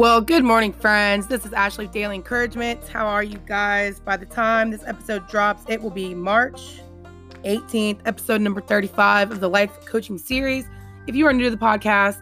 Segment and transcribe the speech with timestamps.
[0.00, 1.26] Well, good morning, friends.
[1.26, 2.88] This is Ashley Daily Encouragement.
[2.88, 4.00] How are you guys?
[4.00, 6.80] By the time this episode drops, it will be March
[7.44, 10.64] 18th, episode number 35 of the Life Coaching Series.
[11.06, 12.16] If you are new to the podcast,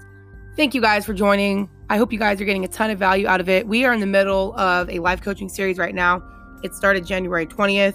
[0.56, 1.70] thank you guys for joining.
[1.88, 3.68] I hope you guys are getting a ton of value out of it.
[3.68, 6.20] We are in the middle of a life coaching series right now.
[6.64, 7.94] It started January 20th.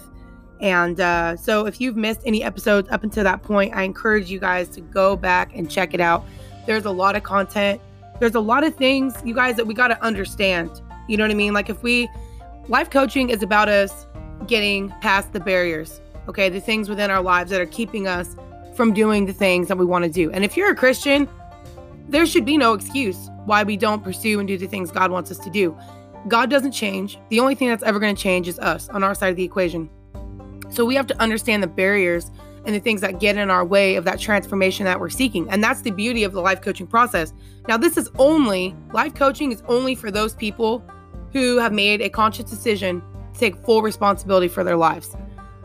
[0.62, 4.40] And uh, so if you've missed any episodes up until that point, I encourage you
[4.40, 6.24] guys to go back and check it out.
[6.64, 7.82] There's a lot of content
[8.20, 10.70] there's a lot of things, you guys, that we got to understand.
[11.08, 11.52] You know what I mean?
[11.52, 12.08] Like if we,
[12.68, 14.06] life coaching is about us
[14.46, 16.48] getting past the barriers, okay?
[16.48, 18.36] The things within our lives that are keeping us
[18.74, 20.30] from doing the things that we want to do.
[20.32, 21.28] And if you're a Christian,
[22.08, 25.30] there should be no excuse why we don't pursue and do the things God wants
[25.30, 25.76] us to do.
[26.28, 27.18] God doesn't change.
[27.28, 29.44] The only thing that's ever going to change is us on our side of the
[29.44, 29.90] equation.
[30.70, 32.30] So we have to understand the barriers
[32.64, 35.48] and the things that get in our way of that transformation that we're seeking.
[35.50, 37.32] And that's the beauty of the life coaching process.
[37.68, 40.82] Now, this is only, life coaching is only for those people
[41.32, 45.16] who have made a conscious decision to take full responsibility for their lives,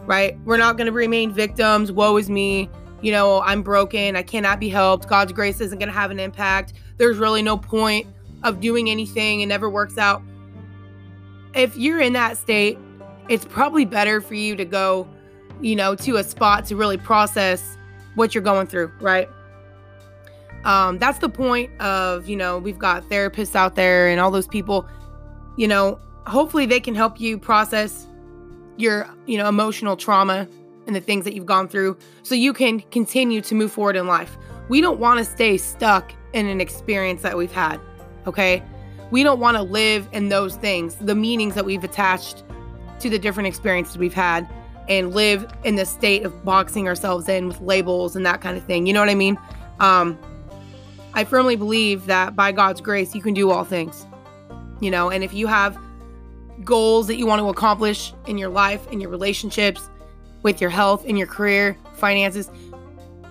[0.05, 0.37] right?
[0.45, 1.91] We're not going to remain victims.
[1.91, 2.69] Woe is me.
[3.01, 4.15] You know, I'm broken.
[4.15, 5.07] I cannot be helped.
[5.07, 6.73] God's grace isn't going to have an impact.
[6.97, 8.07] There's really no point
[8.43, 9.41] of doing anything.
[9.41, 10.21] It never works out.
[11.53, 12.77] If you're in that state,
[13.29, 15.07] it's probably better for you to go
[15.61, 17.77] you know, to a spot to really process
[18.15, 19.29] what you're going through, right?
[20.65, 24.47] Um, that's the point of, you know, we've got therapists out there and all those
[24.47, 24.87] people,
[25.57, 28.07] you know, hopefully they can help you process
[28.77, 30.47] your, you know, emotional trauma
[30.85, 34.07] and the things that you've gone through so you can continue to move forward in
[34.07, 34.37] life.
[34.67, 37.79] We don't want to stay stuck in an experience that we've had,
[38.27, 38.61] okay?
[39.11, 42.43] We don't want to live in those things, the meanings that we've attached
[42.99, 44.47] to the different experiences we've had
[44.89, 48.63] and live in the state of boxing ourselves in with labels and that kind of
[48.65, 48.87] thing.
[48.87, 49.37] You know what I mean?
[49.79, 50.17] Um,
[51.13, 54.05] I firmly believe that by God's grace, you can do all things.
[54.81, 55.77] You know, and if you have
[56.63, 59.89] goals that you want to accomplish in your life, in your relationships,
[60.41, 62.49] with your health, in your career, finances,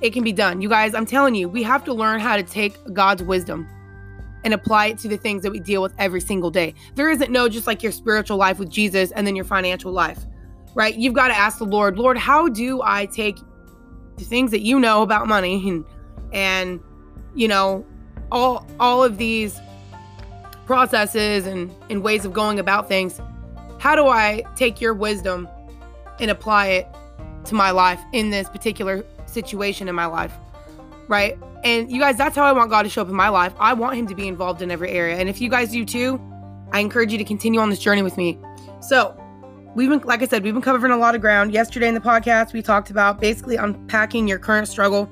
[0.01, 0.63] it can be done.
[0.63, 3.67] You guys, I'm telling you, we have to learn how to take God's wisdom
[4.45, 6.75] and apply it to the things that we deal with every single day.
[6.95, 10.25] There isn't no just like your spiritual life with Jesus and then your financial life
[10.79, 10.95] right?
[10.95, 13.37] You've got to ask the Lord, Lord, how do I take
[14.17, 15.85] the things that you know about money and
[16.33, 16.81] and
[17.35, 17.85] you know
[18.31, 19.59] all all of these
[20.67, 23.21] processes and and ways of going about things
[23.79, 25.49] how do i take your wisdom
[26.21, 26.87] and apply it
[27.45, 30.33] to my life in this particular situation in my life?
[31.07, 31.39] Right?
[31.65, 33.55] And you guys that's how i want god to show up in my life.
[33.59, 35.17] I want him to be involved in every area.
[35.17, 36.21] And if you guys do too
[36.73, 38.39] i encourage you to continue on this journey with me.
[38.81, 39.17] So
[39.79, 41.53] we've been, like I said, we've been covering a lot of ground.
[41.53, 45.09] Yesterday in the podcast, we talked about basically unpacking your current struggle.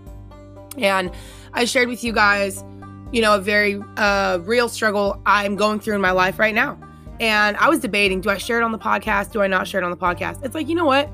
[0.77, 1.13] And
[1.53, 2.65] I shared with you guys,
[3.13, 6.77] you know, a very uh, real struggle I'm going through in my life right now.
[7.21, 9.31] And I was debating do I share it on the podcast?
[9.31, 10.45] Do I not share it on the podcast?
[10.45, 11.09] It's like, you know what?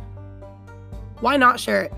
[1.21, 1.93] Why not share it?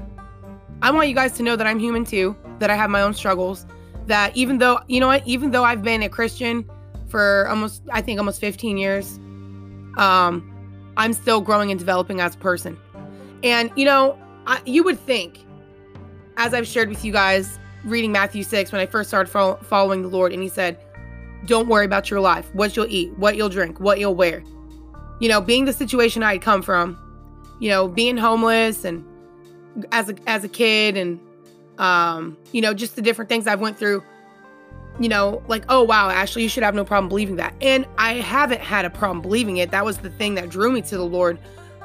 [0.82, 3.14] I want you guys to know that I'm human too, that I have my own
[3.14, 3.64] struggles,
[4.08, 6.68] that even though, you know what, even though I've been a Christian
[7.06, 9.20] for almost, I think almost 15 years,
[9.98, 10.50] um,
[10.96, 12.78] I'm still growing and developing as a person.
[13.42, 15.44] And, you know, I, you would think,
[16.36, 20.02] as I've shared with you guys, reading Matthew 6 when I first started fo- following
[20.02, 20.78] the Lord, and He said,
[21.46, 24.42] Don't worry about your life, what you'll eat, what you'll drink, what you'll wear.
[25.20, 26.98] You know, being the situation I had come from,
[27.60, 29.04] you know, being homeless and
[29.92, 31.20] as a, as a kid and,
[31.78, 34.02] um, you know, just the different things I've went through
[35.00, 37.54] you know, like, oh wow, Ashley, you should have no problem believing that.
[37.60, 39.70] And I haven't had a problem believing it.
[39.70, 41.38] That was the thing that drew me to the Lord.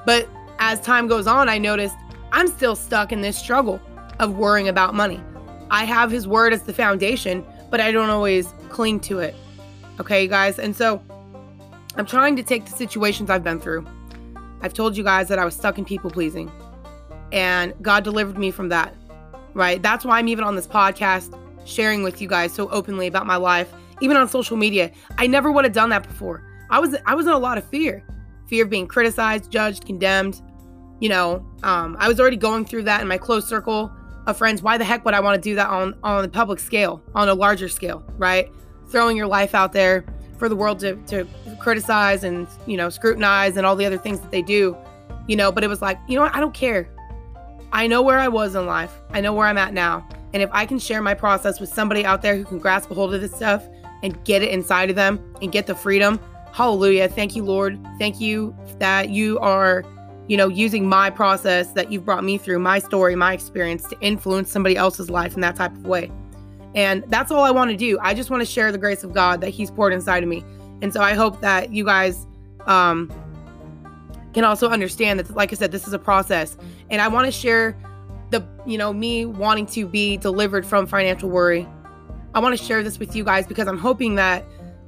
[0.06, 1.96] But as time goes on, I noticed
[2.31, 3.81] I'm still stuck in this struggle
[4.19, 5.22] of worrying about money.
[5.72, 9.36] I have his word as the foundation, but I don't always cling to it.
[10.00, 10.59] Okay, guys?
[10.59, 11.02] And so
[11.96, 13.86] I'm trying to take the situations I've been through.
[14.62, 16.51] I've told you guys that I was stuck in people pleasing,
[17.31, 18.94] and God delivered me from that,
[19.54, 19.81] right?
[19.81, 23.36] That's why I'm even on this podcast sharing with you guys so openly about my
[23.36, 23.72] life,
[24.02, 24.92] even on social media.
[25.18, 26.44] I never would have done that before.
[26.70, 28.04] I was I was in a lot of fear.
[28.48, 30.42] Fear of being criticized, judged, condemned.
[31.00, 33.92] You know, um, I was already going through that in my close circle
[34.26, 34.62] of friends.
[34.62, 37.30] Why the heck would I want to do that on on the public scale, on
[37.30, 38.50] a larger scale, right?
[38.90, 40.06] Throwing your life out there
[40.40, 41.28] for the world to, to
[41.60, 44.76] criticize and you know scrutinize and all the other things that they do
[45.28, 46.90] you know but it was like you know what i don't care
[47.74, 50.50] i know where i was in life i know where i'm at now and if
[50.52, 53.22] I can share my process with somebody out there who can grasp a hold of
[53.22, 53.68] this stuff
[54.04, 56.20] and get it inside of them and get the freedom,
[56.54, 57.08] hallelujah.
[57.10, 57.80] Thank you, Lord.
[57.98, 59.84] Thank you that you are,
[60.28, 64.00] you know, using my process that you've brought me through, my story, my experience to
[64.02, 66.12] influence somebody else's life in that type of way.
[66.75, 67.98] And that's all I want to do.
[68.00, 70.44] I just want to share the grace of God that He's poured inside of me.
[70.82, 72.28] And so I hope that you guys
[72.68, 73.12] um,
[74.34, 76.58] can also understand that, like I said, this is a process.
[76.92, 77.75] And I want to share
[78.31, 81.68] the, you know, me wanting to be delivered from financial worry.
[82.34, 84.46] I want to share this with you guys because I'm hoping that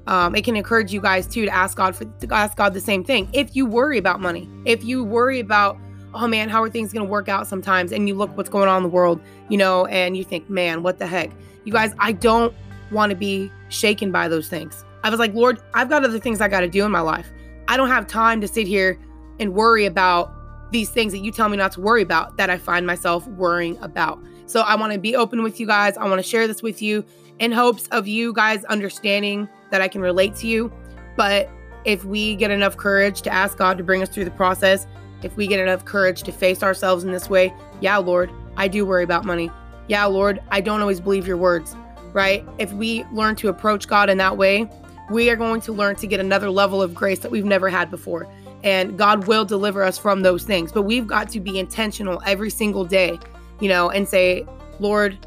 [0.07, 2.81] um, it can encourage you guys too to ask God for to ask God the
[2.81, 3.29] same thing.
[3.33, 5.77] If you worry about money, if you worry about,
[6.13, 8.67] oh man, how are things going to work out sometimes, and you look what's going
[8.67, 11.31] on in the world, you know, and you think, man, what the heck,
[11.63, 12.53] you guys, I don't
[12.91, 14.83] want to be shaken by those things.
[15.03, 17.27] I was like, Lord, I've got other things I got to do in my life.
[17.67, 18.99] I don't have time to sit here
[19.39, 20.31] and worry about
[20.71, 23.77] these things that you tell me not to worry about that I find myself worrying
[23.81, 24.19] about.
[24.45, 25.97] So I want to be open with you guys.
[25.97, 27.05] I want to share this with you
[27.39, 30.71] in hopes of you guys understanding that I can relate to you.
[31.15, 31.49] But
[31.85, 34.87] if we get enough courage to ask God to bring us through the process,
[35.23, 38.85] if we get enough courage to face ourselves in this way, yeah, Lord, I do
[38.85, 39.51] worry about money.
[39.87, 41.75] Yeah, Lord, I don't always believe your words,
[42.13, 42.45] right?
[42.59, 44.69] If we learn to approach God in that way,
[45.09, 47.91] we are going to learn to get another level of grace that we've never had
[47.91, 48.31] before.
[48.63, 50.71] And God will deliver us from those things.
[50.71, 53.19] But we've got to be intentional every single day,
[53.59, 54.45] you know, and say,
[54.79, 55.17] Lord,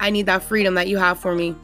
[0.00, 1.54] I need that freedom that you have for me.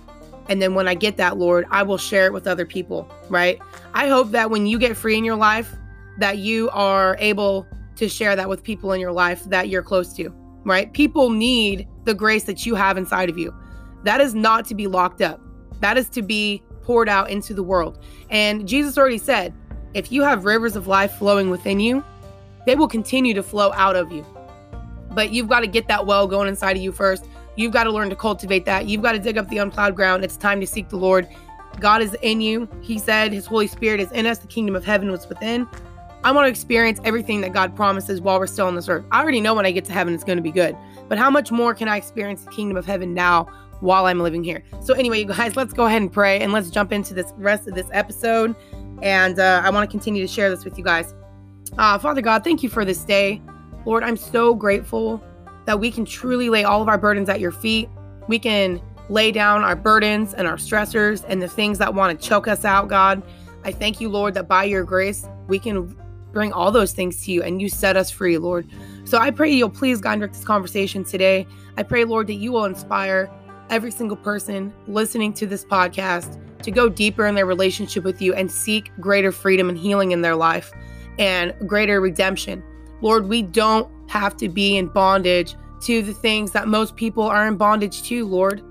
[0.49, 3.59] And then when I get that, Lord, I will share it with other people, right?
[3.95, 5.75] I hope that when you get free in your life,
[6.19, 7.67] that you are able
[7.97, 10.31] to share that with people in your life that you're close to,
[10.65, 10.93] right?
[10.93, 13.55] People need the grace that you have inside of you.
[14.05, 15.41] That is not to be locked up.
[15.81, 18.03] That is to be poured out into the world.
[18.29, 19.55] And Jesus already said,
[19.95, 22.05] if you have rivers of life flowing within you,
[22.67, 24.25] they will continue to flow out of you.
[25.11, 27.27] But you've got to get that well going inside of you first.
[27.57, 28.87] You've got to learn to cultivate that.
[28.87, 30.25] You've got to dig up the unplowed ground.
[30.25, 31.29] It's time to seek the Lord.
[31.81, 32.69] God is in you.
[32.81, 34.39] He said his Holy Spirit is in us.
[34.39, 35.67] The kingdom of heaven was within.
[36.25, 39.05] I want to experience everything that God promises while we're still on this earth.
[39.11, 40.77] I already know when I get to heaven, it's going to be good.
[41.09, 43.49] But how much more can I experience the kingdom of heaven now
[43.81, 44.63] while I'm living here?
[44.83, 47.67] So, anyway, you guys, let's go ahead and pray and let's jump into this rest
[47.67, 48.55] of this episode.
[49.03, 51.15] And uh, I want to continue to share this with you guys.
[51.77, 53.43] Uh, Father God, thank you for this day.
[53.85, 55.23] Lord, I'm so grateful
[55.67, 57.89] that we can truly lay all of our burdens at your feet.
[58.29, 62.29] We can lay down our burdens and our stressors and the things that want to
[62.29, 63.23] choke us out, God.
[63.65, 65.97] I thank you, Lord, that by your grace, we can
[66.33, 68.69] bring all those things to you and you set us free, Lord.
[69.05, 71.47] So I pray you'll please guide direct this conversation today.
[71.77, 73.31] I pray, Lord, that you will inspire
[73.73, 78.35] every single person listening to this podcast to go deeper in their relationship with you
[78.35, 80.71] and seek greater freedom and healing in their life
[81.19, 82.63] and greater redemption.
[83.01, 87.49] Lord, we don't have to be in bondage to the things that most people are
[87.49, 88.63] in bondage to, Lord.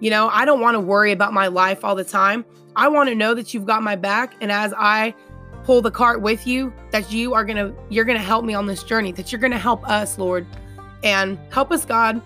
[0.00, 2.44] You know, I don't want to worry about my life all the time.
[2.76, 5.14] I want to know that you've got my back and as I
[5.64, 8.52] pull the cart with you that you are going to you're going to help me
[8.52, 10.46] on this journey, that you're going to help us, Lord.
[11.04, 12.22] And help us, God,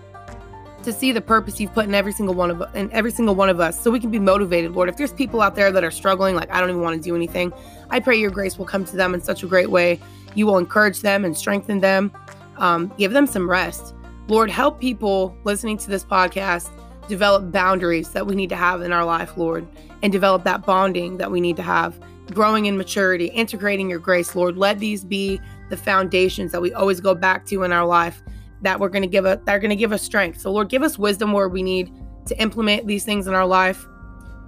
[0.87, 3.49] to see the purpose you've put in every single one of in every single one
[3.49, 4.87] of us so we can be motivated lord.
[4.87, 7.13] If there's people out there that are struggling like i don't even want to do
[7.13, 7.51] anything
[7.89, 9.99] i pray your grace will come to them in such a great way.
[10.33, 12.13] You will encourage them and strengthen them.
[12.55, 13.95] Um, give them some rest.
[14.29, 16.69] Lord help people listening to this podcast
[17.09, 19.67] develop boundaries that we need to have in our life lord
[20.03, 21.99] and develop that bonding that we need to have.
[22.33, 24.57] Growing in maturity integrating your grace lord.
[24.57, 28.23] Let these be the foundations that we always go back to in our life
[28.61, 30.41] that we're going to give us that are going to give us strength.
[30.41, 31.91] So Lord, give us wisdom where we need
[32.25, 33.87] to implement these things in our life.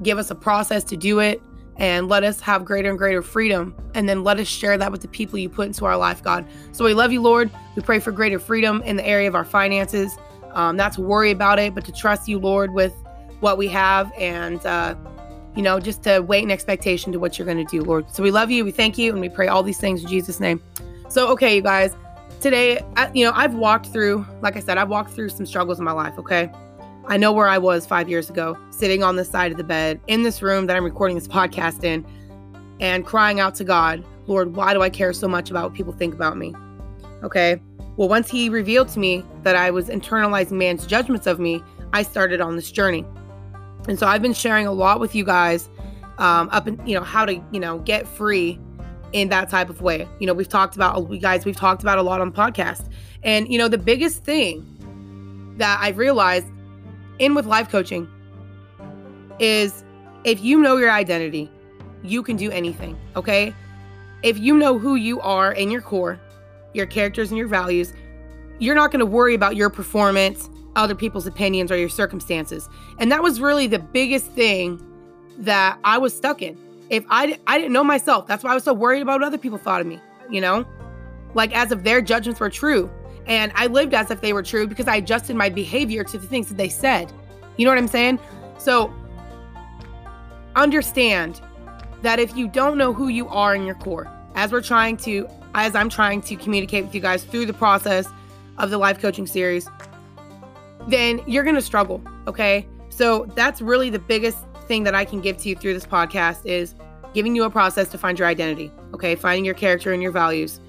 [0.04, 1.42] Give us a process to do it
[1.78, 5.02] and let us have greater and greater freedom and then let us share that with
[5.02, 6.46] the people you put into our life, God.
[6.74, 7.50] So we love you, Lord.
[7.76, 10.18] We pray for greater freedom in the area of our finances.
[10.52, 12.94] Um, not to worry about it, but to trust you, Lord, with
[13.40, 14.96] what we have and uh,
[15.56, 18.14] you know, just to wait in expectation to what you're going to do, Lord.
[18.14, 20.40] So we love you, we thank you, and we pray all these things in Jesus'
[20.40, 20.62] name.
[21.10, 21.96] So, okay, you guys,
[22.40, 25.80] today, I, you know, I've walked through, like I said, I've walked through some struggles
[25.80, 26.50] in my life, okay?
[27.08, 30.00] I know where I was five years ago, sitting on the side of the bed
[30.08, 32.06] in this room that I'm recording this podcast in
[32.80, 35.94] and crying out to God, Lord, why do I care so much about what people
[35.94, 36.54] think about me?
[37.24, 37.62] Okay.
[37.98, 42.04] Well, once He revealed to me that I was internalizing man's judgments of me, I
[42.04, 43.06] started on this journey.
[43.88, 45.70] And so I've been sharing a lot with you guys
[46.20, 48.60] um, up and you know how to you know get free
[49.14, 50.08] in that type of way.
[50.20, 52.90] You know, we've talked about, oh, we guys, we've talked about a lot on podcast.
[53.24, 56.48] And, you know, the biggest thing that I've realized
[57.20, 58.08] in with life coaching
[59.40, 59.84] is
[60.24, 61.52] if you know your identity,
[62.04, 63.54] you can do anything, okay?
[64.24, 66.20] If you know who you are in your core,
[66.74, 67.94] your characters and your values,
[68.60, 72.70] you're not going to worry about your performance, other people's opinions, or your circumstances.
[73.00, 74.86] And that was really the biggest thing
[75.40, 76.58] that I was stuck in
[76.90, 79.38] if I I didn't know myself, that's why I was so worried about what other
[79.38, 80.66] people thought of me, you know?
[81.34, 82.92] Like as if their judgments were true.
[83.28, 86.26] And I lived as if they were true because I adjusted my behavior to the
[86.26, 87.14] things that they said.
[87.58, 88.20] You know what I'm saying?
[88.58, 88.92] So
[90.56, 91.40] understand
[92.02, 95.28] that if you don't know who you are in your core, as we're trying to,
[95.54, 98.08] as I'm trying to communicate with you guys through the process
[98.58, 99.68] of the life coaching series,
[100.88, 102.02] then you're going to struggle.
[102.26, 102.68] Okay.
[102.90, 104.38] So that's really the biggest
[104.70, 106.76] thing that I can give to you through this podcast is
[107.14, 108.72] giving you a process to find your identity.
[108.94, 109.16] Okay.
[109.16, 110.62] Finding your character and your values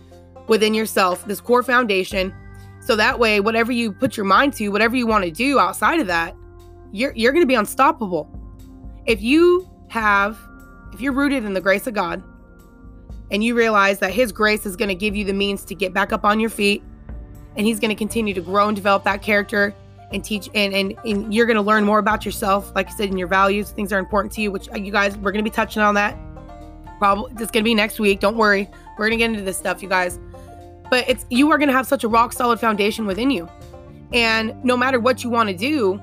[0.48, 2.34] within yourself, this core foundation.
[2.80, 6.00] So that way, whatever you put your mind to, whatever you want to do outside
[6.00, 6.34] of that,
[6.90, 8.28] you're, you're going to be unstoppable.
[9.06, 10.36] If you have,
[10.92, 12.22] if you're rooted in the grace of God
[13.30, 15.92] and you realize that His grace is going to give you the means to get
[15.92, 16.82] back up on your feet
[17.56, 19.74] and He's going to continue to grow and develop that character
[20.12, 23.08] and teach and, and, and you're going to learn more about yourself like i said
[23.08, 25.48] in your values things are important to you which uh, you guys we're going to
[25.48, 26.16] be touching on that
[26.98, 28.68] probably it's going to be next week don't worry.
[28.98, 30.20] We're going to get into this stuff you guys.
[30.90, 33.48] But it's you are going to have such a rock solid foundation within you.
[34.12, 36.00] And no matter what you want to do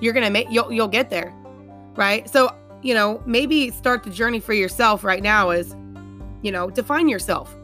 [0.00, 1.32] you're going to make you'll, you'll get there
[1.96, 2.28] right?
[2.28, 5.76] So you know maybe start the journey for yourself right now is
[6.42, 7.54] you know define yourself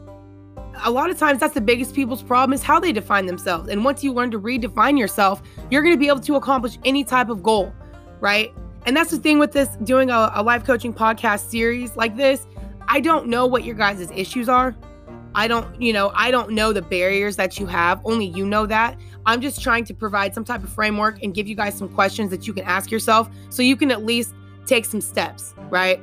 [0.83, 3.69] a lot of times that's the biggest people's problem is how they define themselves.
[3.69, 7.03] And once you learn to redefine yourself, you're going to be able to accomplish any
[7.03, 7.73] type of goal,
[8.19, 8.53] right?
[8.85, 12.47] And that's the thing with this doing a, a life coaching podcast series like this.
[12.87, 14.75] I don't know what your guys' issues are.
[15.35, 18.01] I don't, you know, I don't know the barriers that you have.
[18.05, 18.97] Only you know that.
[19.25, 22.31] I'm just trying to provide some type of framework and give you guys some questions
[22.31, 24.33] that you can ask yourself so you can at least
[24.65, 26.01] take some steps, right?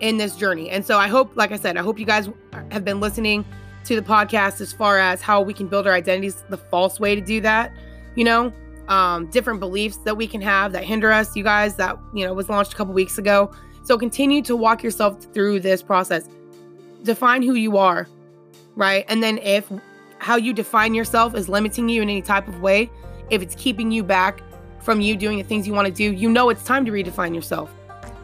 [0.00, 0.70] In this journey.
[0.70, 2.28] And so I hope, like I said, I hope you guys
[2.70, 3.44] have been listening
[3.84, 7.14] to the podcast as far as how we can build our identities, the false way
[7.14, 7.72] to do that,
[8.14, 8.52] you know,
[8.88, 12.34] um, different beliefs that we can have that hinder us, you guys, that, you know,
[12.34, 13.52] was launched a couple weeks ago.
[13.84, 16.28] So continue to walk yourself through this process.
[17.02, 18.06] Define who you are,
[18.76, 19.04] right?
[19.08, 19.70] And then if
[20.18, 22.90] how you define yourself is limiting you in any type of way,
[23.30, 24.40] if it's keeping you back
[24.80, 27.34] from you doing the things you want to do, you know it's time to redefine
[27.34, 27.74] yourself.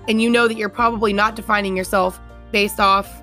[0.07, 2.21] And you know that you're probably not defining yourself
[2.53, 3.23] based off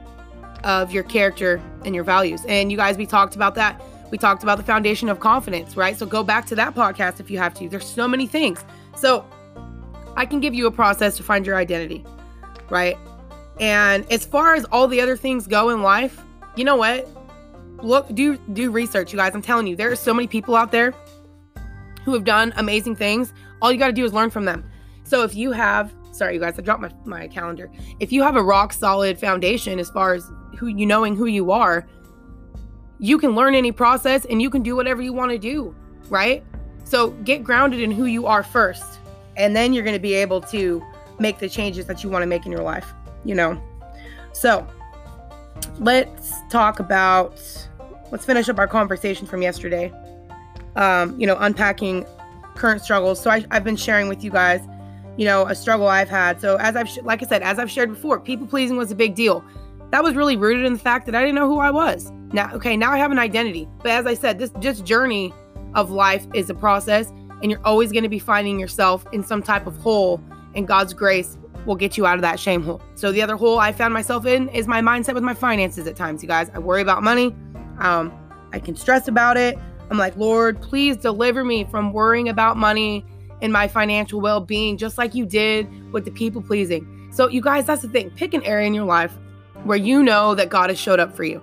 [0.65, 2.43] of your character and your values.
[2.49, 3.81] And you guys, we talked about that.
[4.11, 5.97] We talked about the foundation of confidence, right?
[5.97, 7.69] So go back to that podcast if you have to.
[7.69, 8.65] There's so many things.
[8.97, 9.25] So
[10.17, 12.03] I can give you a process to find your identity,
[12.69, 12.97] right?
[13.59, 16.19] And as far as all the other things go in life,
[16.55, 17.07] you know what?
[17.83, 19.35] Look, do do research, you guys.
[19.35, 20.93] I'm telling you, there are so many people out there
[22.03, 23.33] who have done amazing things.
[23.61, 24.63] All you got to do is learn from them.
[25.03, 27.71] So if you have, sorry, you guys, I dropped my, my calendar.
[27.99, 31.51] If you have a rock solid foundation as far as who you knowing who you
[31.51, 31.87] are,
[32.99, 35.75] you can learn any process and you can do whatever you want to do,
[36.09, 36.43] right?
[36.85, 38.99] So get grounded in who you are first,
[39.37, 40.81] and then you're going to be able to
[41.19, 42.93] make the changes that you want to make in your life,
[43.23, 43.61] you know.
[44.33, 44.67] So
[45.79, 47.41] let's talk about
[48.11, 49.91] let's finish up our conversation from yesterday.
[50.75, 52.05] Um, you know, unpacking
[52.55, 53.21] current struggles.
[53.21, 54.61] So I, I've been sharing with you guys,
[55.17, 56.41] you know, a struggle I've had.
[56.41, 59.15] So as I've, like I said, as I've shared before, people pleasing was a big
[59.15, 59.43] deal
[59.91, 62.11] that was really rooted in the fact that I didn't know who I was.
[62.33, 63.67] Now, okay, now I have an identity.
[63.77, 65.33] But as I said, this just journey
[65.73, 69.41] of life is a process, and you're always going to be finding yourself in some
[69.41, 70.21] type of hole,
[70.53, 72.81] and God's grace will get you out of that shame hole.
[72.95, 75.95] So the other hole I found myself in is my mindset with my finances at
[75.95, 76.49] times, you guys.
[76.53, 77.35] I worry about money.
[77.79, 78.13] Um,
[78.51, 79.57] I can stress about it.
[79.89, 83.05] I'm like, Lord, please deliver me from worrying about money
[83.45, 87.09] and my financial well-being, just like you did with the people pleasing.
[87.13, 88.09] So, you guys, that's the thing.
[88.09, 89.17] Pick an area in your life
[89.63, 91.41] where you know that God has showed up for you,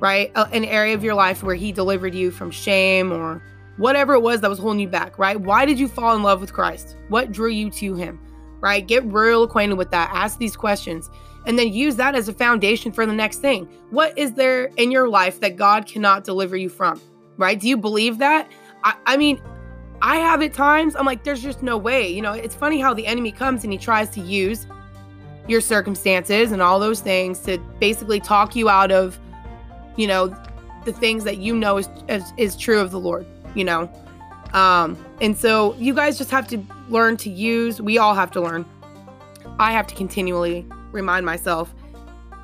[0.00, 0.32] right?
[0.34, 3.42] An area of your life where He delivered you from shame or
[3.76, 5.38] whatever it was that was holding you back, right?
[5.38, 6.96] Why did you fall in love with Christ?
[7.08, 8.18] What drew you to Him,
[8.60, 8.86] right?
[8.86, 10.10] Get real acquainted with that.
[10.12, 11.10] Ask these questions
[11.46, 13.68] and then use that as a foundation for the next thing.
[13.90, 17.00] What is there in your life that God cannot deliver you from,
[17.36, 17.60] right?
[17.60, 18.50] Do you believe that?
[18.84, 19.40] I, I mean,
[20.04, 22.06] I have at times, I'm like, there's just no way.
[22.06, 24.66] You know, it's funny how the enemy comes and he tries to use
[25.48, 29.18] your circumstances and all those things to basically talk you out of,
[29.96, 30.36] you know,
[30.84, 33.90] the things that you know is is, is true of the Lord, you know.
[34.52, 38.42] Um, and so you guys just have to learn to use, we all have to
[38.42, 38.66] learn.
[39.58, 41.74] I have to continually remind myself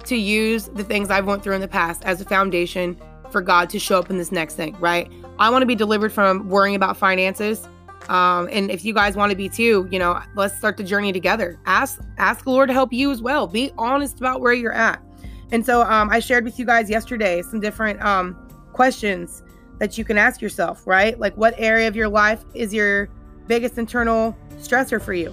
[0.05, 2.99] to use the things I've went through in the past as a foundation
[3.31, 5.13] for God to show up in this next thing, right?
[5.41, 7.67] I want to be delivered from worrying about finances.
[8.11, 11.13] Um, and if you guys want to be too, you know, let's start the journey
[11.13, 11.59] together.
[11.65, 13.47] Ask ask the Lord to help you as well.
[13.47, 15.03] Be honest about where you're at.
[15.51, 18.37] And so um, I shared with you guys yesterday some different um,
[18.73, 19.43] questions
[19.79, 21.19] that you can ask yourself, right?
[21.19, 23.09] Like what area of your life is your
[23.47, 25.31] biggest internal stressor for you?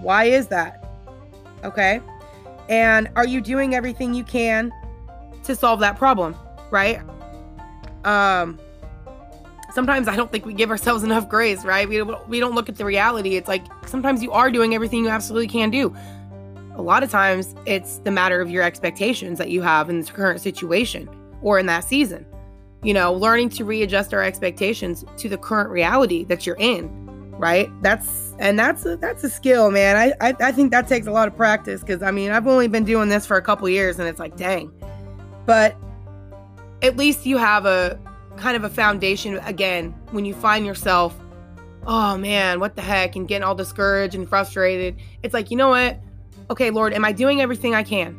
[0.00, 0.84] Why is that?
[1.62, 2.00] Okay.
[2.68, 4.72] And are you doing everything you can
[5.44, 6.34] to solve that problem,
[6.70, 7.00] right?
[8.04, 8.58] Um
[9.72, 11.88] sometimes I don't think we give ourselves enough grace, right?
[11.88, 13.36] We, we don't look at the reality.
[13.36, 15.94] It's like sometimes you are doing everything you absolutely can do.
[16.74, 20.10] a lot of times it's the matter of your expectations that you have in this
[20.10, 21.08] current situation
[21.42, 22.24] or in that season.
[22.82, 26.88] You know, learning to readjust our expectations to the current reality that you're in,
[27.38, 27.70] right?
[27.82, 29.96] That's and that's a, that's a skill, man.
[29.96, 32.68] I I, I think that takes a lot of practice because I mean I've only
[32.68, 34.72] been doing this for a couple years and it's like dang,
[35.46, 35.76] but
[36.82, 38.00] at least you have a
[38.36, 41.16] kind of a foundation again when you find yourself
[41.86, 45.68] oh man what the heck and getting all discouraged and frustrated it's like you know
[45.68, 45.98] what?
[46.50, 48.18] Okay lord am i doing everything i can?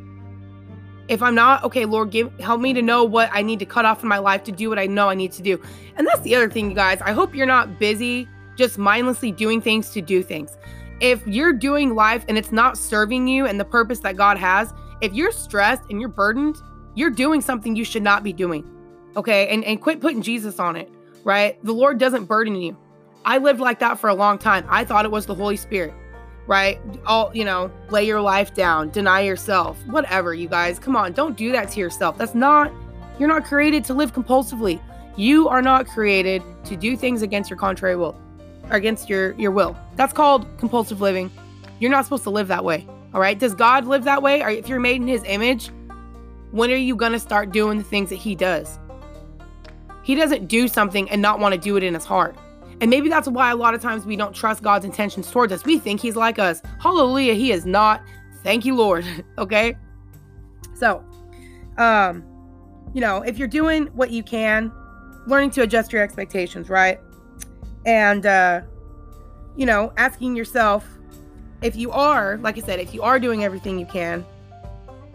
[1.08, 3.86] If i'm not okay lord give help me to know what i need to cut
[3.86, 5.62] off in my life to do what i know i need to do.
[5.96, 7.02] And that's the other thing you guys.
[7.02, 10.58] I hope you're not busy just mindlessly doing things to do things.
[11.00, 14.74] If you're doing life and it's not serving you and the purpose that god has
[15.02, 16.58] if you're stressed and you're burdened
[16.96, 18.70] you're doing something you should not be doing.
[19.16, 19.48] Okay.
[19.48, 20.90] And, and quit putting Jesus on it,
[21.24, 21.64] right?
[21.64, 22.78] The Lord doesn't burden you.
[23.26, 24.66] I lived like that for a long time.
[24.70, 25.94] I thought it was the Holy Spirit,
[26.46, 26.80] right?
[27.06, 30.78] All, you know, lay your life down, deny yourself, whatever, you guys.
[30.78, 32.18] Come on, don't do that to yourself.
[32.18, 32.72] That's not,
[33.20, 34.82] you're not created to live compulsively.
[35.16, 38.20] You are not created to do things against your contrary will,
[38.70, 39.78] or against your, your will.
[39.96, 41.32] That's called compulsive living.
[41.80, 42.88] You're not supposed to live that way.
[43.14, 43.38] All right.
[43.38, 44.42] Does God live that way?
[44.42, 45.70] Or if you're made in his image,
[46.52, 48.80] when are you going to start doing the things that he does?
[50.04, 52.36] He doesn't do something and not want to do it in his heart.
[52.82, 55.64] And maybe that's why a lot of times we don't trust God's intentions towards us.
[55.64, 56.62] We think he's like us.
[56.80, 58.02] Hallelujah, he is not.
[58.44, 59.06] Thank you, Lord.
[59.38, 59.76] okay?
[60.76, 61.04] So,
[61.78, 62.24] um,
[62.94, 64.72] you know, if you're doing what you can,
[65.28, 67.00] learning to adjust your expectations, right?
[67.86, 68.62] And uh,
[69.56, 70.86] you know, asking yourself
[71.62, 74.26] if you are, like I said, if you are doing everything you can,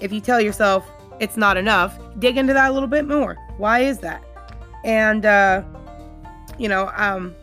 [0.00, 0.88] if you tell yourself,
[1.20, 3.36] it's not enough, dig into that a little bit more.
[3.58, 4.22] Why is that?
[4.88, 5.62] And uh,
[6.58, 7.36] you know, um,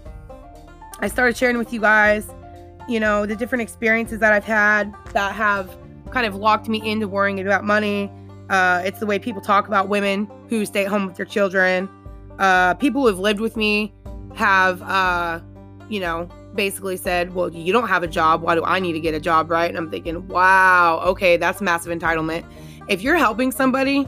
[0.99, 2.27] I started sharing with you guys,
[2.89, 5.77] you know, the different experiences that I've had that have
[6.09, 8.11] kind of locked me into worrying about money.
[8.49, 11.87] Uh, it's the way people talk about women who stay at home with their children.
[12.39, 13.93] Uh, people who have lived with me
[14.33, 15.39] have, uh,
[15.87, 18.41] you know, basically said, Well, you don't have a job.
[18.41, 19.51] Why do I need to get a job?
[19.51, 19.69] Right.
[19.69, 22.43] And I'm thinking, Wow, okay, that's massive entitlement.
[22.87, 24.07] If you're helping somebody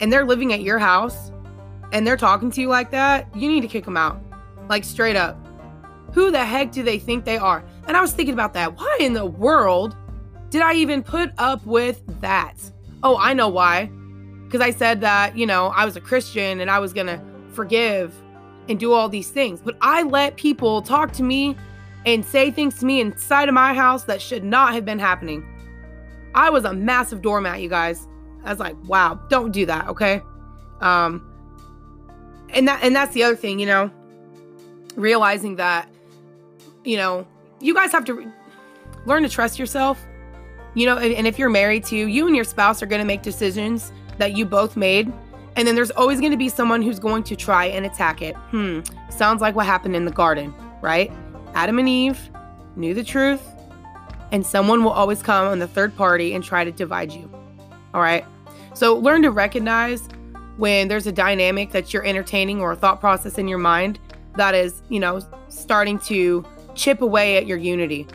[0.00, 1.30] and they're living at your house
[1.92, 4.20] and they're talking to you like that, you need to kick them out.
[4.68, 5.36] Like straight up.
[6.12, 7.64] Who the heck do they think they are?
[7.86, 8.78] And I was thinking about that.
[8.78, 9.96] Why in the world
[10.50, 12.56] did I even put up with that?
[13.02, 13.86] Oh, I know why.
[14.44, 17.22] Because I said that, you know, I was a Christian and I was going to
[17.52, 18.14] forgive
[18.68, 19.60] and do all these things.
[19.60, 21.56] But I let people talk to me
[22.06, 25.46] and say things to me inside of my house that should not have been happening.
[26.34, 28.06] I was a massive doormat, you guys.
[28.44, 30.22] I was like, wow, don't do that, okay?
[30.80, 31.27] Um
[32.50, 33.90] and that and that's the other thing, you know,
[34.96, 35.88] realizing that
[36.84, 37.26] you know,
[37.60, 38.28] you guys have to re-
[39.04, 40.04] learn to trust yourself.
[40.74, 43.06] You know, and, and if you're married to, you and your spouse are going to
[43.06, 45.12] make decisions that you both made.
[45.56, 48.36] And then there's always going to be someone who's going to try and attack it.
[48.36, 48.80] Hmm,
[49.10, 51.10] sounds like what happened in the garden, right?
[51.54, 52.30] Adam and Eve
[52.76, 53.42] knew the truth,
[54.30, 57.28] and someone will always come on the third party and try to divide you.
[57.92, 58.24] All right.
[58.74, 60.08] So learn to recognize
[60.58, 63.98] when there's a dynamic that you're entertaining or a thought process in your mind
[64.36, 66.44] that is, you know, starting to
[66.74, 68.06] chip away at your unity,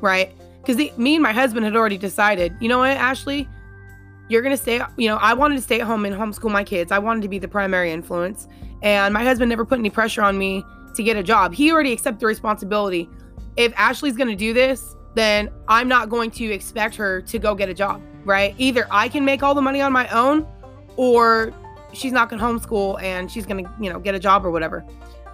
[0.00, 0.32] right?
[0.60, 3.48] Because me and my husband had already decided, you know what, Ashley,
[4.28, 6.62] you're going to stay, you know, I wanted to stay at home and homeschool my
[6.62, 6.92] kids.
[6.92, 8.46] I wanted to be the primary influence.
[8.82, 11.54] And my husband never put any pressure on me to get a job.
[11.54, 13.08] He already accepted the responsibility.
[13.56, 17.54] If Ashley's going to do this, then I'm not going to expect her to go
[17.54, 18.54] get a job, right?
[18.58, 20.46] Either I can make all the money on my own
[20.96, 21.54] or
[21.92, 24.50] she's not going to homeschool and she's going to, you know, get a job or
[24.50, 24.84] whatever.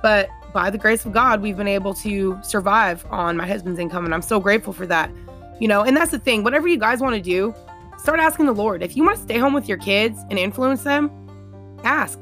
[0.03, 4.05] But by the grace of God, we've been able to survive on my husband's income
[4.05, 5.11] and I'm so grateful for that.
[5.61, 7.55] You know, and that's the thing, whatever you guys want to do,
[7.99, 8.83] start asking the Lord.
[8.83, 11.11] If you want to stay home with your kids and influence them,
[11.85, 12.21] ask.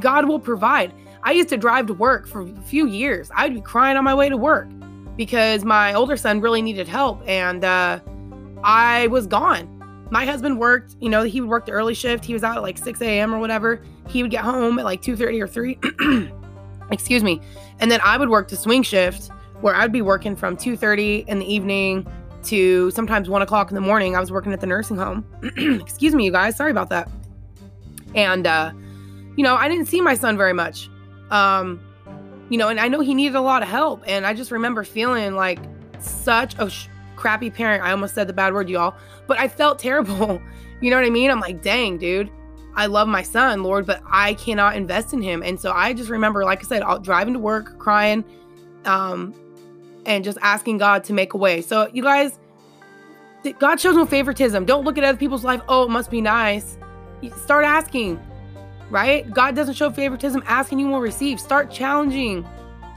[0.00, 0.92] God will provide.
[1.22, 3.30] I used to drive to work for a few years.
[3.34, 4.68] I'd be crying on my way to work
[5.16, 8.00] because my older son really needed help and uh,
[8.62, 9.75] I was gone.
[10.10, 12.24] My husband worked, you know, he would work the early shift.
[12.24, 13.34] He was out at like 6 a.m.
[13.34, 13.82] or whatever.
[14.08, 16.30] He would get home at like 2:30 or 3.
[16.92, 17.40] Excuse me.
[17.80, 21.40] And then I would work the swing shift where I'd be working from 2:30 in
[21.40, 22.06] the evening
[22.44, 24.14] to sometimes one o'clock in the morning.
[24.14, 25.24] I was working at the nursing home.
[25.82, 26.56] Excuse me, you guys.
[26.56, 27.08] Sorry about that.
[28.14, 28.72] And uh,
[29.36, 30.88] you know, I didn't see my son very much.
[31.30, 31.80] Um,
[32.48, 34.02] you know, and I know he needed a lot of help.
[34.06, 35.58] And I just remember feeling like
[35.98, 36.86] such a sh-
[37.16, 37.82] crappy parent.
[37.82, 38.94] I almost said the bad word, y'all,
[39.26, 40.40] but I felt terrible.
[40.78, 41.30] You know what I mean?
[41.30, 42.30] I'm like, dang, dude,
[42.74, 45.42] I love my son, Lord, but I cannot invest in him.
[45.42, 48.22] And so I just remember, like I said, driving to work, crying,
[48.84, 49.34] um,
[50.04, 51.62] and just asking God to make a way.
[51.62, 52.38] So, you guys,
[53.58, 54.66] God shows no favoritism.
[54.66, 55.62] Don't look at other people's life.
[55.68, 56.76] Oh, it must be nice.
[57.42, 58.20] Start asking,
[58.90, 59.28] right?
[59.30, 60.42] God doesn't show favoritism.
[60.46, 61.40] Asking you will receive.
[61.40, 62.46] Start challenging.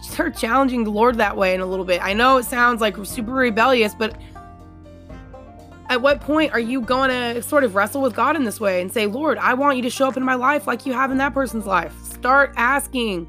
[0.02, 2.02] Start challenging the Lord that way in a little bit.
[2.04, 4.16] I know it sounds like super rebellious, but
[5.90, 8.82] at what point are you going to sort of wrestle with God in this way
[8.82, 11.12] and say, Lord, I want you to show up in my life like you have
[11.12, 11.94] in that person's life?
[12.04, 13.28] Start asking,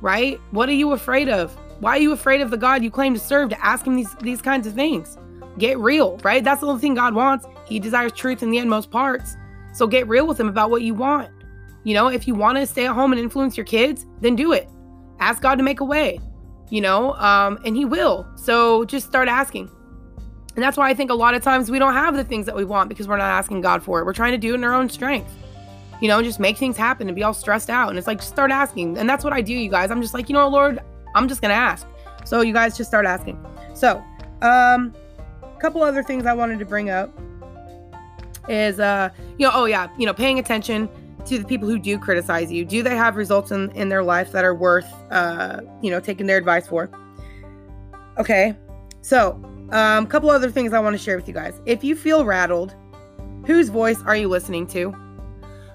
[0.00, 0.40] right?
[0.52, 1.54] What are you afraid of?
[1.80, 4.14] Why are you afraid of the God you claim to serve to ask him these,
[4.16, 5.18] these kinds of things?
[5.58, 6.42] Get real, right?
[6.42, 7.46] That's the only thing God wants.
[7.66, 9.36] He desires truth in the inmost parts.
[9.72, 11.30] So get real with him about what you want.
[11.84, 14.52] You know, if you want to stay at home and influence your kids, then do
[14.52, 14.68] it.
[15.20, 16.20] Ask God to make a way,
[16.70, 18.26] you know, um, and he will.
[18.36, 19.70] So just start asking.
[20.54, 22.56] And that's why I think a lot of times we don't have the things that
[22.56, 24.04] we want because we're not asking God for it.
[24.04, 25.32] We're trying to do it in our own strength.
[26.00, 27.90] You know, just make things happen and be all stressed out.
[27.90, 28.98] And it's like, start asking.
[28.98, 29.90] And that's what I do, you guys.
[29.90, 30.80] I'm just like, you know Lord,
[31.14, 31.86] I'm just going to ask.
[32.24, 33.44] So you guys just start asking.
[33.74, 34.02] So,
[34.42, 34.94] um,
[35.42, 37.16] a couple other things I wanted to bring up
[38.48, 40.88] is, uh, you know, oh yeah, you know, paying attention
[41.28, 42.64] to the people who do criticize you.
[42.64, 46.26] Do they have results in, in their life that are worth, uh, you know, taking
[46.26, 46.90] their advice for?
[48.18, 48.56] Okay.
[49.00, 51.60] So, a um, couple other things I want to share with you guys.
[51.66, 52.74] If you feel rattled,
[53.46, 54.94] whose voice are you listening to?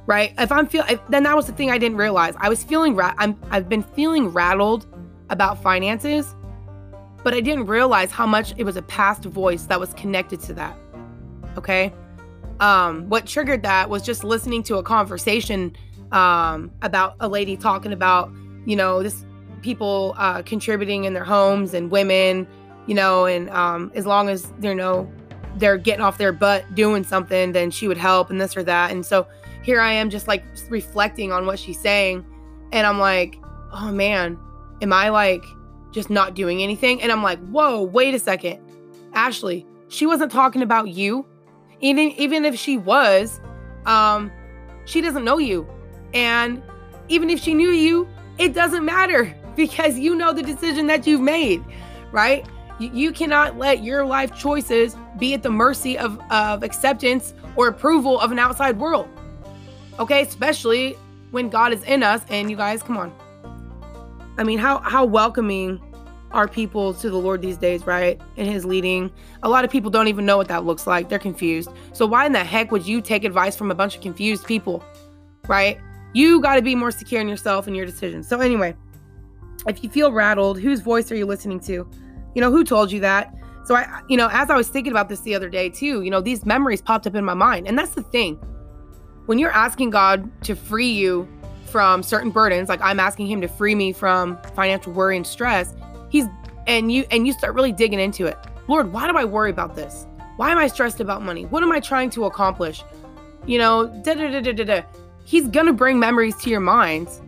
[0.06, 0.34] Right?
[0.38, 2.34] If I'm feel, if, then that was the thing I didn't realize.
[2.38, 3.16] I was feeling rat.
[3.18, 4.86] I'm I've been feeling rattled
[5.30, 6.36] about finances,
[7.24, 10.54] but I didn't realize how much it was a past voice that was connected to
[10.56, 10.78] that.
[11.58, 11.94] Okay.
[12.60, 15.76] Um, what triggered that was just listening to a conversation
[16.12, 18.32] um, about a lady talking about,
[18.66, 19.26] you know, this
[19.62, 22.48] people uh, contributing in their homes and women
[22.86, 25.12] you know, and um, as long as you know
[25.58, 28.92] they're getting off their butt doing something, then she would help and this or that.
[28.92, 29.28] And so
[29.62, 32.26] here I am, just like reflecting on what she's saying,
[32.72, 33.39] and I'm like,
[33.72, 34.38] oh man,
[34.82, 35.44] am I like
[35.92, 37.02] just not doing anything?
[37.02, 38.60] And I'm like, whoa, wait a second,
[39.13, 41.26] Ashley, she wasn't talking about you,
[41.84, 43.39] even even if she was,
[43.86, 44.32] um,
[44.86, 45.67] she doesn't know you,
[46.13, 46.63] and
[47.10, 51.22] even if she knew you, it doesn't matter because you know the decision that you've
[51.22, 51.63] made,
[52.12, 52.48] right?
[52.80, 58.19] You cannot let your life choices be at the mercy of, of acceptance or approval
[58.19, 59.08] of an outside world.
[60.00, 60.98] Okay, especially
[61.30, 62.22] when God is in us.
[62.30, 63.13] And you guys, come on.
[64.38, 65.80] I mean, how how welcoming
[66.34, 68.19] are people to the Lord these days, right?
[68.36, 69.12] In his leading.
[69.43, 71.08] A lot of people don't even know what that looks like.
[71.08, 71.69] They're confused.
[71.93, 74.84] So why in the heck would you take advice from a bunch of confused people?
[75.48, 75.80] Right?
[76.13, 78.28] You got to be more secure in yourself and your decisions.
[78.28, 78.76] So anyway,
[79.67, 81.88] if you feel rattled, whose voice are you listening to?
[82.36, 83.34] You know, who told you that?
[83.65, 86.10] So I, you know, as I was thinking about this the other day too, you
[86.10, 87.67] know, these memories popped up in my mind.
[87.67, 88.36] And that's the thing.
[89.26, 91.28] When you're asking God to free you
[91.65, 95.74] from certain burdens, like I'm asking him to free me from financial worry and stress,
[96.13, 96.28] he's
[96.67, 98.38] and you and you start really digging into it.
[98.69, 100.06] Lord, why do I worry about this?
[100.38, 101.45] Why am I stressed about money?
[101.45, 102.84] What am I trying to accomplish?
[103.45, 104.63] You know, da da da da da.
[104.63, 104.82] da.
[105.26, 107.21] He's gonna bring memories to your minds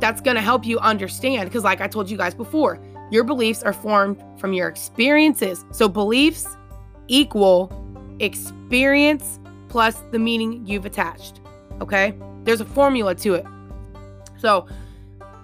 [0.00, 1.48] that's gonna help you understand.
[1.48, 5.64] Because, like I told you guys before, your beliefs are formed from your experiences.
[5.70, 6.46] So beliefs
[7.06, 7.70] equal
[8.20, 11.40] experience plus the meaning you've attached.
[11.80, 12.14] Okay?
[12.44, 13.46] There's a formula to it.
[14.38, 14.66] So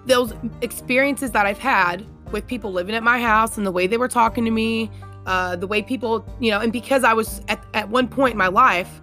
[0.05, 3.97] those experiences that I've had with people living at my house and the way they
[3.97, 4.91] were talking to me,
[5.25, 8.37] uh, the way people, you know, and because I was at, at one point in
[8.37, 9.01] my life,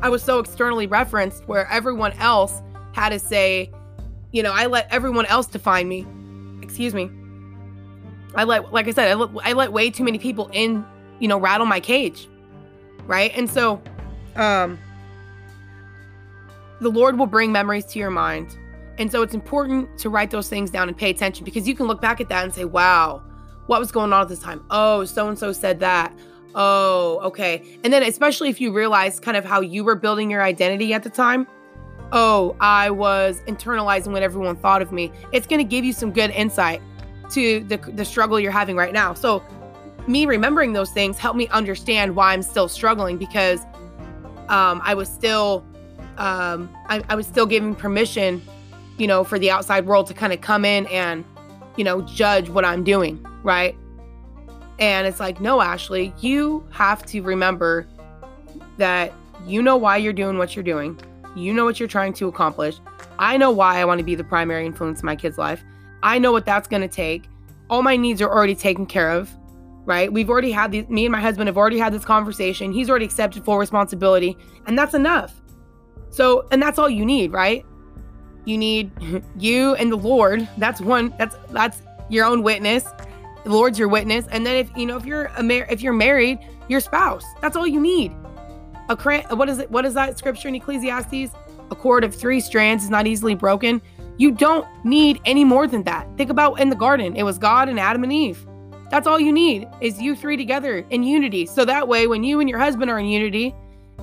[0.00, 3.70] I was so externally referenced where everyone else had to say,
[4.32, 6.06] you know, I let everyone else define me.
[6.62, 7.10] Excuse me.
[8.34, 10.84] I let, like I said, I let, I let way too many people in,
[11.18, 12.28] you know, rattle my cage.
[13.06, 13.32] Right.
[13.34, 13.82] And so,
[14.36, 14.78] um,
[16.80, 18.56] the Lord will bring memories to your mind.
[18.98, 21.86] And so it's important to write those things down and pay attention because you can
[21.86, 23.22] look back at that and say, wow,
[23.66, 24.64] what was going on at this time?
[24.70, 26.12] Oh, so and so said that.
[26.54, 27.78] Oh, okay.
[27.84, 31.02] And then, especially if you realize kind of how you were building your identity at
[31.02, 31.46] the time.
[32.10, 35.12] Oh, I was internalizing what everyone thought of me.
[35.30, 36.80] It's going to give you some good insight
[37.32, 39.12] to the, the struggle you're having right now.
[39.12, 39.42] So,
[40.06, 43.60] me remembering those things helped me understand why I'm still struggling because
[44.48, 45.62] um, I was still
[46.16, 48.42] um, I, I was still giving permission,
[48.98, 51.24] you know, for the outside world to kind of come in and,
[51.76, 53.76] you know, judge what I'm doing, right?
[54.78, 57.88] And it's like, no, Ashley, you have to remember
[58.76, 59.12] that
[59.46, 61.00] you know why you're doing what you're doing.
[61.36, 62.78] You know what you're trying to accomplish.
[63.18, 65.62] I know why I want to be the primary influence in my kid's life.
[66.02, 67.28] I know what that's going to take.
[67.70, 69.30] All my needs are already taken care of,
[69.84, 70.12] right?
[70.12, 72.72] We've already had these, me and my husband have already had this conversation.
[72.72, 75.40] He's already accepted full responsibility, and that's enough.
[76.10, 77.64] So, and that's all you need, right?
[78.48, 78.90] You need
[79.38, 80.48] you and the Lord.
[80.56, 82.84] That's one, that's, that's your own witness.
[83.44, 84.26] The Lord's your witness.
[84.30, 87.24] And then if you know if you're a mar- if you're married, your spouse.
[87.42, 88.14] That's all you need.
[88.88, 89.70] A cran- what is it?
[89.70, 91.32] What is that scripture in Ecclesiastes?
[91.70, 93.82] A cord of three strands is not easily broken.
[94.16, 96.08] You don't need any more than that.
[96.16, 97.16] Think about in the garden.
[97.16, 98.46] It was God and Adam and Eve.
[98.90, 101.44] That's all you need is you three together in unity.
[101.44, 103.54] So that way, when you and your husband are in unity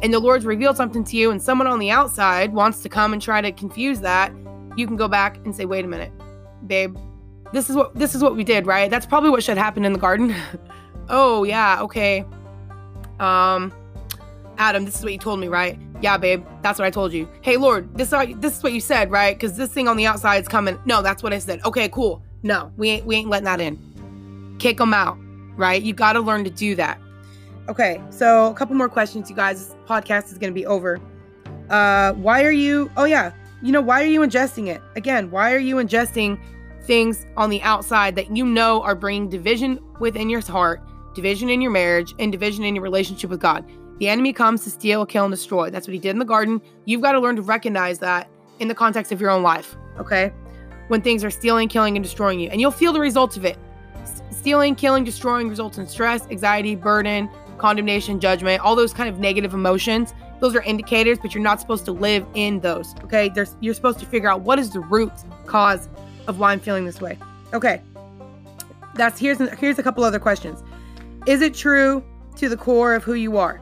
[0.01, 3.13] and the Lord's revealed something to you and someone on the outside wants to come
[3.13, 4.31] and try to confuse that,
[4.75, 6.11] you can go back and say, wait a minute,
[6.67, 6.97] babe,
[7.53, 8.89] this is what this is what we did, right?
[8.89, 10.35] That's probably what should happen in the garden.
[11.09, 12.25] oh yeah, okay.
[13.19, 13.73] Um
[14.57, 15.79] Adam, this is what you told me, right?
[16.01, 17.29] Yeah, babe, that's what I told you.
[17.41, 19.35] Hey, Lord, this is this is what you said, right?
[19.35, 20.77] Because this thing on the outside is coming.
[20.85, 21.61] No, that's what I said.
[21.65, 22.21] Okay, cool.
[22.43, 23.95] No, we ain't we ain't letting that in
[24.59, 25.17] kick them out,
[25.55, 25.81] right?
[25.81, 26.99] You got to learn to do that.
[27.67, 29.67] Okay, so a couple more questions, you guys.
[29.67, 30.99] This podcast is going to be over.
[31.69, 32.91] Uh, why are you?
[32.95, 33.31] Oh yeah,
[33.63, 34.83] you know why are you ingesting it?
[34.95, 36.39] Again, why are you ingesting
[36.83, 40.79] things on the outside that you know are bringing division within your heart,
[41.15, 43.65] division in your marriage, and division in your relationship with God?
[43.97, 45.71] The enemy comes to steal, kill, and destroy.
[45.71, 46.61] That's what he did in the garden.
[46.85, 49.75] You've got to learn to recognize that in the context of your own life.
[49.97, 50.31] Okay,
[50.89, 53.57] when things are stealing, killing, and destroying you, and you'll feel the results of it.
[54.29, 59.53] Stealing, killing, destroying results in stress, anxiety, burden, condemnation, judgment, all those kind of negative
[59.53, 60.13] emotions.
[60.39, 62.93] Those are indicators, but you're not supposed to live in those.
[63.03, 63.29] Okay.
[63.29, 65.11] There's, you're supposed to figure out what is the root
[65.45, 65.87] cause
[66.27, 67.17] of why I'm feeling this way.
[67.53, 67.81] Okay.
[68.95, 70.63] That's here's here's a couple other questions.
[71.25, 72.03] Is it true
[72.37, 73.61] to the core of who you are?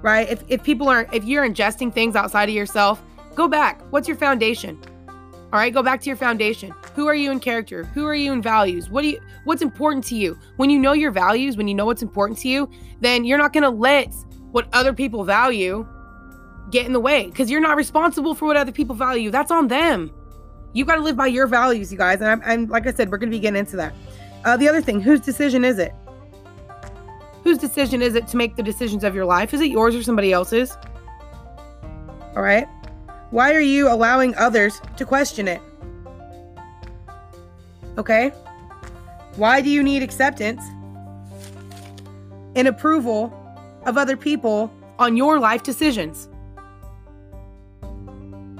[0.00, 0.28] Right?
[0.28, 3.02] If if people are if you're ingesting things outside of yourself,
[3.34, 3.80] go back.
[3.90, 4.80] What's your foundation?
[5.52, 6.72] All right, go back to your foundation.
[6.94, 7.84] Who are you in character?
[7.84, 8.90] Who are you in values?
[8.90, 10.38] What do you what's important to you?
[10.56, 13.52] When you know your values, when you know what's important to you, then you're not
[13.52, 14.14] going to let
[14.50, 15.86] what other people value
[16.70, 19.30] get in the way cuz you're not responsible for what other people value.
[19.30, 20.12] That's on them.
[20.74, 22.20] You got to live by your values, you guys.
[22.20, 23.94] And I'm, like I said, we're going to be getting into that.
[24.44, 25.94] Uh, the other thing, whose decision is it?
[27.44, 29.52] Whose decision is it to make the decisions of your life?
[29.52, 30.76] Is it yours or somebody else's?
[32.34, 32.66] All right.
[33.30, 35.60] Why are you allowing others to question it?
[37.98, 38.30] Okay?
[39.36, 40.62] Why do you need acceptance
[42.54, 43.32] and approval
[43.86, 46.28] of other people on your life decisions?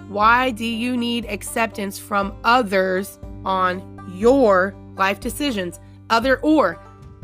[0.09, 5.81] Why do you need acceptance from others on your life decisions?
[6.11, 6.79] Other or.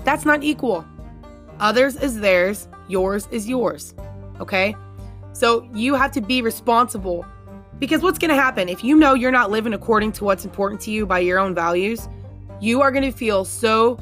[0.04, 0.86] That's not equal.
[1.60, 3.94] Others is theirs, yours is yours.
[4.40, 4.74] Okay?
[5.32, 7.26] So you have to be responsible
[7.78, 10.80] because what's going to happen if you know you're not living according to what's important
[10.82, 12.08] to you by your own values,
[12.60, 13.98] you are going to feel so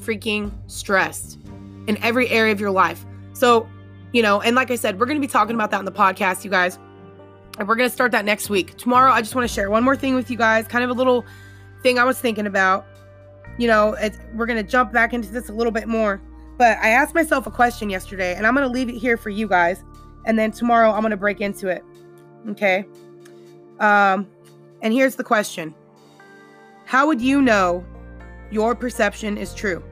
[0.00, 1.38] freaking stressed
[1.86, 3.04] in every area of your life.
[3.32, 3.68] So,
[4.12, 5.92] you know, and like I said, we're going to be talking about that in the
[5.92, 6.78] podcast, you guys.
[7.58, 8.76] And we're going to start that next week.
[8.76, 10.94] Tomorrow, I just want to share one more thing with you guys, kind of a
[10.94, 11.24] little
[11.82, 12.86] thing I was thinking about.
[13.58, 13.96] You know,
[14.34, 16.20] we're going to jump back into this a little bit more.
[16.56, 19.30] But I asked myself a question yesterday, and I'm going to leave it here for
[19.30, 19.82] you guys.
[20.26, 21.84] And then tomorrow, I'm going to break into it.
[22.48, 22.84] Okay.
[23.80, 24.26] Um,
[24.82, 25.74] and here's the question
[26.84, 27.84] How would you know
[28.50, 29.82] your perception is true?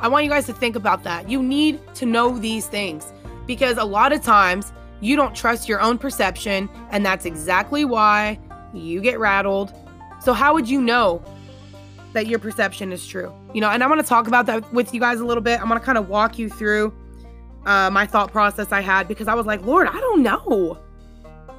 [0.00, 1.30] I want you guys to think about that.
[1.30, 3.12] You need to know these things
[3.46, 8.38] because a lot of times you don't trust your own perception, and that's exactly why
[8.72, 9.72] you get rattled.
[10.20, 11.22] So, how would you know
[12.12, 13.32] that your perception is true?
[13.52, 15.60] You know, and I want to talk about that with you guys a little bit.
[15.60, 16.92] I'm going to kind of walk you through
[17.66, 20.78] uh, my thought process I had because I was like, Lord, I don't know.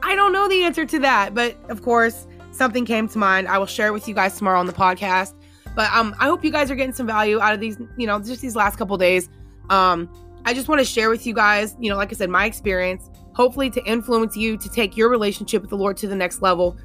[0.05, 3.47] I don't know the answer to that, but of course, something came to mind.
[3.47, 5.33] I will share it with you guys tomorrow on the podcast.
[5.75, 8.19] But um, I hope you guys are getting some value out of these, you know,
[8.19, 9.29] just these last couple days.
[9.71, 10.07] Um,
[10.45, 13.09] I just want to share with you guys, you know, like I said, my experience,
[13.33, 16.77] hopefully to influence you to take your relationship with the Lord to the next level.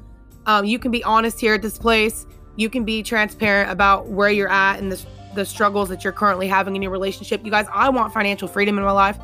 [0.47, 2.25] Um, you can be honest here at this place.
[2.55, 5.05] You can be transparent about where you're at and the,
[5.35, 7.45] the struggles that you're currently having in your relationship.
[7.45, 9.19] You guys, I want financial freedom in my life.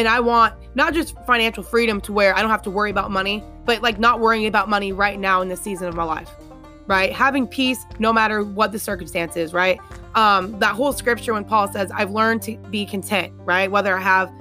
[0.00, 3.10] And I want not just financial freedom to where I don't have to worry about
[3.10, 6.30] money, but like not worrying about money right now in this season of my life.
[6.86, 7.12] Right?
[7.12, 9.78] Having peace no matter what the circumstance is, right?
[10.14, 13.70] Um, that whole scripture when Paul says, I've learned to be content, right?
[13.70, 14.32] Whether I have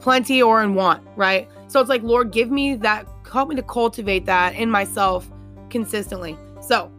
[0.00, 1.48] plenty or in want, right?
[1.68, 5.26] So it's like, Lord, give me that, help me to cultivate that in myself
[5.70, 6.36] consistently.
[6.60, 6.92] So,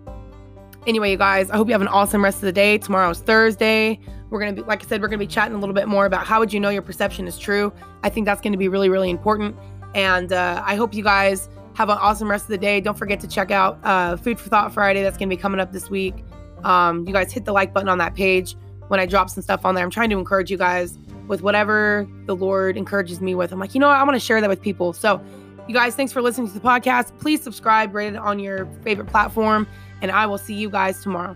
[0.88, 2.80] anyway, you guys, I hope you have an awesome rest of the day.
[2.80, 4.00] Tomorrow is Thursday.
[4.30, 5.88] We're going to be, like I said, we're going to be chatting a little bit
[5.88, 7.72] more about how would you know your perception is true.
[8.04, 9.56] I think that's going to be really, really important.
[9.96, 12.82] And uh, I hope you guys have an awesome rest of the day.
[12.82, 15.04] Don't forget to check out uh, Food for Thought Friday.
[15.04, 16.16] That's going to be coming up this week.
[16.64, 18.56] Um, you guys hit the like button on that page
[18.88, 19.84] when I drop some stuff on there.
[19.84, 23.52] I'm trying to encourage you guys with whatever the Lord encourages me with.
[23.52, 23.98] I'm like, you know what?
[23.98, 24.94] I want to share that with people.
[24.94, 25.22] So,
[25.68, 27.18] you guys, thanks for listening to the podcast.
[27.20, 29.68] Please subscribe, rate it on your favorite platform,
[30.02, 31.36] and I will see you guys tomorrow.